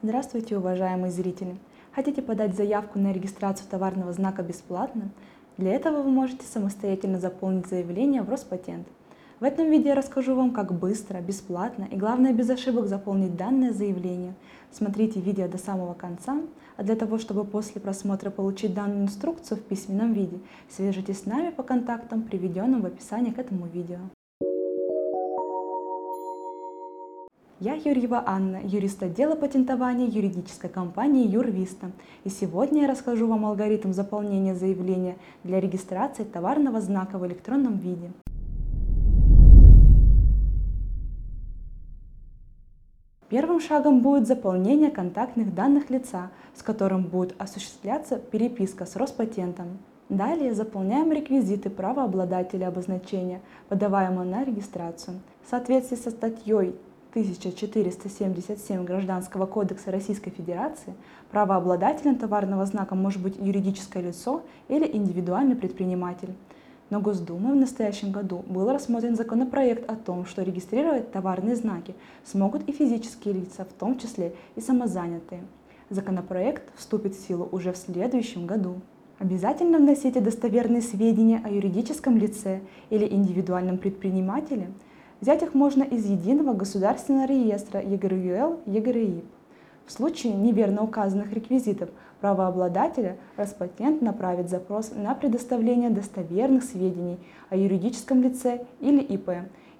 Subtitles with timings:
[0.00, 1.56] Здравствуйте, уважаемые зрители!
[1.92, 5.10] Хотите подать заявку на регистрацию товарного знака бесплатно?
[5.56, 8.86] Для этого вы можете самостоятельно заполнить заявление в Роспатент.
[9.40, 13.72] В этом видео я расскажу вам, как быстро, бесплатно и главное без ошибок заполнить данное
[13.72, 14.34] заявление.
[14.70, 16.42] Смотрите видео до самого конца,
[16.76, 20.38] а для того, чтобы после просмотра получить данную инструкцию в письменном виде,
[20.68, 23.98] свяжитесь с нами по контактам, приведенным в описании к этому видео.
[27.60, 31.90] Я Юрьева Анна, юрист отдела патентования юридической компании Юрвиста.
[32.22, 38.12] И сегодня я расскажу вам алгоритм заполнения заявления для регистрации товарного знака в электронном виде.
[43.28, 49.78] Первым шагом будет заполнение контактных данных лица, с которым будет осуществляться переписка с Роспатентом.
[50.08, 55.18] Далее заполняем реквизиты правообладателя обозначения, подаваемого на регистрацию.
[55.44, 56.76] В соответствии со статьей
[57.10, 60.94] 1477 Гражданского кодекса Российской Федерации
[61.30, 66.34] правообладателем товарного знака может быть юридическое лицо или индивидуальный предприниматель.
[66.90, 72.68] Но Госдумой в настоящем году был рассмотрен законопроект о том, что регистрировать товарные знаки смогут
[72.68, 75.42] и физические лица, в том числе и самозанятые.
[75.90, 78.80] Законопроект вступит в силу уже в следующем году.
[79.18, 84.68] Обязательно вносите достоверные сведения о юридическом лице или индивидуальном предпринимателе–
[85.20, 89.24] Взять их можно из единого государственного реестра ЕГРЮЛ, ЕГРИП.
[89.86, 91.88] В случае неверно указанных реквизитов
[92.20, 97.18] правообладателя Роспатент направит запрос на предоставление достоверных сведений
[97.50, 99.30] о юридическом лице или ИП.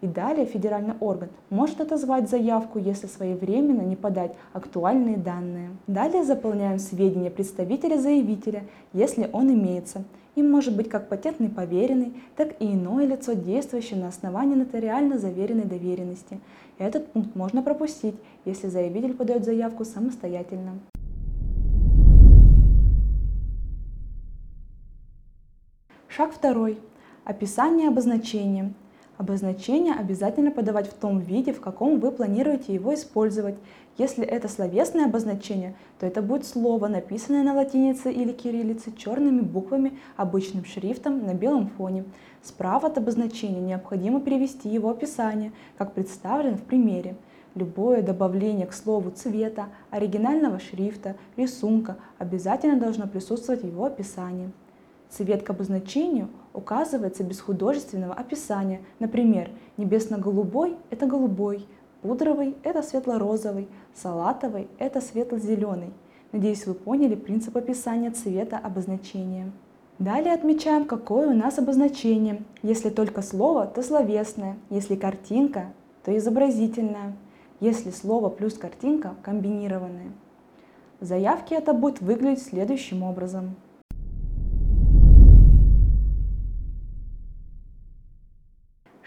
[0.01, 5.71] И далее федеральный орган может отозвать заявку, если своевременно не подать актуальные данные.
[5.89, 10.05] Далее заполняем сведения представителя заявителя, если он имеется,
[10.37, 15.65] им может быть как патентный поверенный, так и иное лицо, действующее на основании нотариально заверенной
[15.65, 16.39] доверенности.
[16.79, 20.79] Этот пункт можно пропустить, если заявитель подает заявку самостоятельно.
[26.07, 26.79] Шаг второй.
[27.25, 28.73] Описание обозначения.
[29.19, 33.57] Обозначение обязательно подавать в том виде, в каком вы планируете его использовать.
[33.99, 39.99] Если это словесное обозначение, то это будет слово, написанное на латинице или кириллице черными буквами
[40.17, 42.05] обычным шрифтом на белом фоне.
[42.43, 47.17] Справа от обозначения необходимо перевести его описание, как представлено в примере.
[47.57, 54.53] Любое добавление к слову цвета, оригинального шрифта, рисунка обязательно должно присутствовать в его описании.
[55.11, 58.83] Цвет к обозначению указывается без художественного описания.
[58.99, 61.67] Например, небесно-голубой– это голубой,
[62.03, 65.93] пудровый– это светло-розовый, салатовый– это светло-зеленый.
[66.33, 69.51] Надеюсь, вы поняли принцип описания цвета обозначения.
[69.99, 72.43] Далее отмечаем, какое у нас обозначение.
[72.63, 74.57] Если только слово, то словесное.
[74.71, 75.73] Если картинка,
[76.05, 77.17] то изобразительное.
[77.61, 80.13] Если слово плюс картинка– комбинированное.
[81.01, 83.57] В заявке это будет выглядеть следующим образом.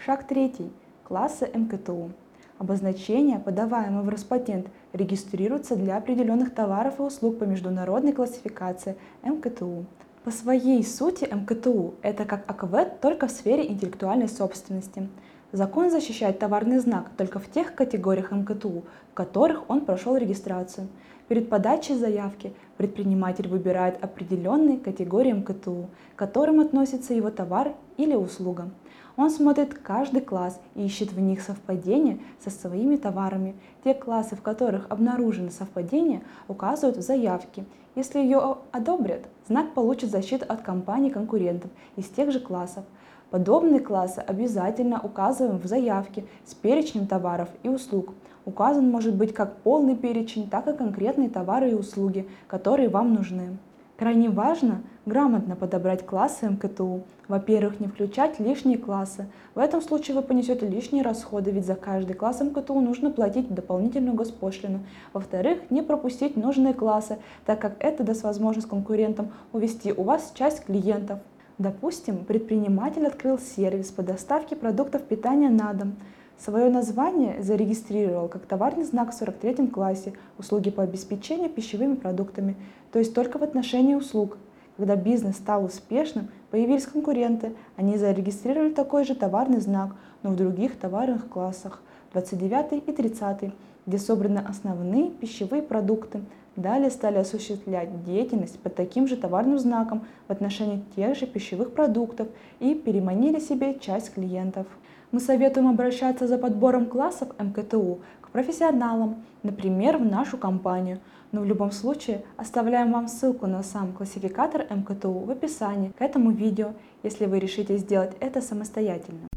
[0.04, 0.72] Шаг третий.
[1.04, 2.10] Классы МКТУ.
[2.58, 9.84] Обозначения, подаваемые в Роспатент, регистрируются для определенных товаров и услуг по международной классификации МКТУ.
[10.24, 15.08] По своей сути МКТУ– это как АКВ, только в сфере интеллектуальной собственности.
[15.52, 18.82] Закон защищает товарный знак только в тех категориях МКТУ,
[19.12, 20.88] в которых он прошел регистрацию.
[21.28, 28.68] Перед подачей заявки предприниматель выбирает определенные категории МКТУ, к которым относится его товар или услуга.
[29.16, 33.54] Он смотрит каждый класс и ищет в них совпадения со своими товарами.
[33.84, 37.64] Те классы, в которых обнаружено совпадение, указывают в заявке.
[37.94, 42.84] Если ее одобрят, знак получит защиту от компаний-конкурентов из тех же классов.
[43.30, 48.14] Подобные классы обязательно указываем в заявке с перечнем товаров и услуг.
[48.46, 53.56] Указан может быть как полный перечень, так и конкретные товары и услуги, которые вам нужны.
[54.02, 57.04] Крайне важно грамотно подобрать классы МКТУ.
[57.28, 59.28] Во-первых, не включать лишние классы.
[59.54, 64.16] В этом случае вы понесете лишние расходы, ведь за каждый класс МКТУ нужно платить дополнительную
[64.16, 64.80] госпошлину.
[65.12, 70.64] Во-вторых, не пропустить нужные классы, так как это даст возможность конкурентам увести у вас часть
[70.64, 71.20] клиентов.
[71.58, 75.94] Допустим, предприниматель открыл сервис по доставке продуктов питания на дом.
[76.44, 82.56] Свое название зарегистрировал как товарный знак в 43 классе «Услуги по обеспечению пищевыми продуктами»,
[82.90, 84.38] то есть только в отношении услуг.
[84.76, 89.94] Когда бизнес стал успешным, появились конкуренты, они зарегистрировали такой же товарный знак,
[90.24, 91.80] но в других товарных классах
[92.12, 93.52] 29 и 30,
[93.86, 96.22] где собраны основные пищевые продукты.
[96.56, 102.26] Далее стали осуществлять деятельность под таким же товарным знаком в отношении тех же пищевых продуктов
[102.58, 104.66] и переманили себе часть клиентов.
[105.12, 111.00] Мы советуем обращаться за подбором классов МКТУ к профессионалам, например, в нашу компанию.
[111.32, 116.30] Но в любом случае оставляем вам ссылку на сам классификатор МКТУ в описании к этому
[116.30, 116.72] видео,
[117.02, 119.28] если вы решите сделать это самостоятельно.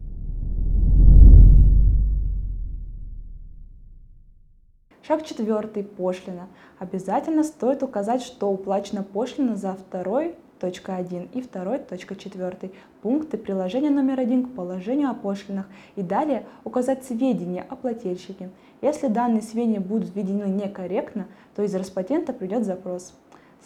[5.06, 5.84] Шаг четвертый.
[5.84, 6.48] Пошлина.
[6.80, 12.72] Обязательно стоит указать, что уплачена пошлина за второй точка 1 и 2.4
[13.04, 18.50] пункты приложения номер 1 к положению о пошлинах и далее указать сведения о плательщике.
[18.82, 23.14] Если данные сведения будут введены некорректно, то из Роспатента придет запрос.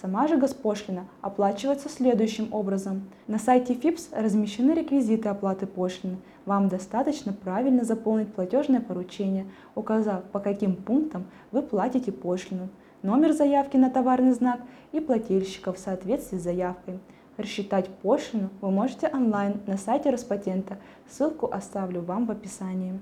[0.01, 3.03] Сама же госпошлина оплачивается следующим образом.
[3.27, 6.17] На сайте ФИПС размещены реквизиты оплаты пошлины.
[6.45, 12.67] Вам достаточно правильно заполнить платежное поручение, указав, по каким пунктам вы платите пошлину
[13.01, 14.61] номер заявки на товарный знак
[14.91, 16.99] и плательщика в соответствии с заявкой.
[17.37, 20.77] Рассчитать пошлину вы можете онлайн на сайте Роспатента.
[21.07, 22.99] Ссылку оставлю вам в описании.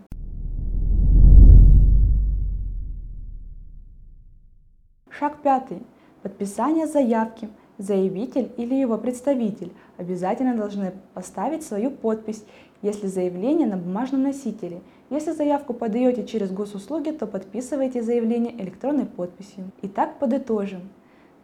[5.10, 5.82] Шаг пятый.
[6.22, 7.50] Подписание заявки.
[7.78, 12.44] Заявитель или его представитель обязательно должны поставить свою подпись,
[12.82, 19.72] если заявление на бумажном носителе– если заявку подаете через госуслуги, то подписывайте заявление электронной подписью.
[19.82, 20.82] Итак, подытожим.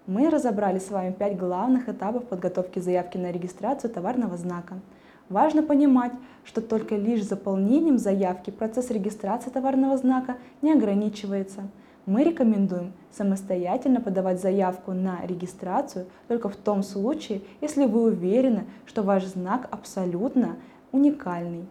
[0.06, 4.82] Мы разобрали с вами пять главных этапов подготовки заявки на регистрацию товарного знака.
[5.30, 6.12] Важно понимать,
[6.44, 11.70] что только лишь заполнением заявки процесс регистрации товарного знака не ограничивается.
[12.06, 19.04] Мы рекомендуем самостоятельно подавать заявку на регистрацию только в том случае, если вы уверены, что
[19.04, 20.58] ваш знак абсолютно
[20.92, 21.66] уникальный.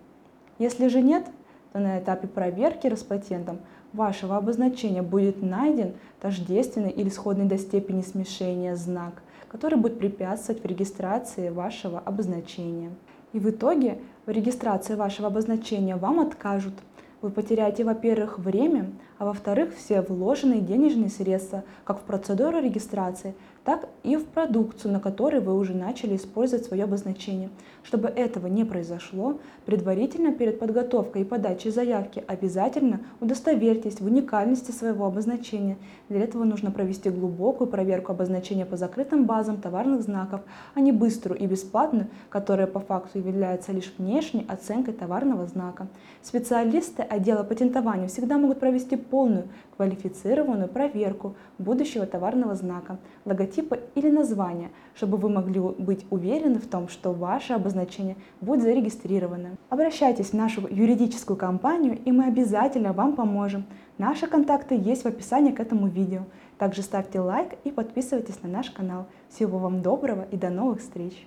[0.58, 1.26] Если же нет,
[1.72, 3.58] то на этапе проверки Роспатентом
[3.92, 10.66] вашего обозначения будет найден тождественный или сходный до степени смешения знак, который будет препятствовать в
[10.66, 12.90] регистрации вашего обозначения.
[13.34, 16.74] И в итоге в регистрации вашего обозначения вам откажут.
[17.22, 23.88] Вы потеряете, во-первых, время, а во-вторых, все вложенные денежные средства как в процедуру регистрации, так
[24.02, 27.48] и в продукцию, на которой вы уже начали использовать свое обозначение.
[27.84, 35.06] Чтобы этого не произошло, предварительно перед подготовкой и подачей заявки обязательно удостоверьтесь в уникальности своего
[35.06, 35.78] обозначения.
[36.08, 40.40] Для этого нужно провести глубокую проверку обозначения по закрытым базам товарных знаков,
[40.74, 45.86] а не быструю и бесплатную, которая по факту является лишь внешней оценкой товарного знака.
[46.22, 54.70] Специалисты отдела патентования всегда могут провести полную квалифицированную проверку будущего товарного знака, логотипа или названия,
[54.94, 59.56] чтобы вы могли быть уверены в том, что ваше обозначение будет зарегистрировано.
[59.68, 63.64] Обращайтесь в нашу юридическую компанию, и мы обязательно вам поможем.
[63.98, 66.22] Наши контакты есть в описании к этому видео.
[66.58, 69.06] Также ставьте лайк и подписывайтесь на наш канал.
[69.28, 71.26] Всего вам доброго и до новых встреч!